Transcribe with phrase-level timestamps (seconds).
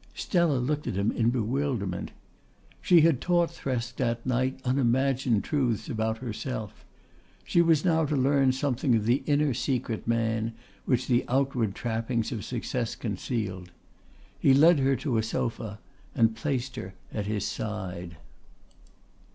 [0.15, 2.09] Stella looked at him in bewilderment.
[2.81, 6.83] She had taught Thresk that night unimagined truths about herself.
[7.43, 10.53] She was now to learn something of the inner secret man
[10.85, 13.69] which the outward trappings of success concealed.
[14.39, 15.77] He led her to a sofa
[16.15, 18.17] and placed her at his side.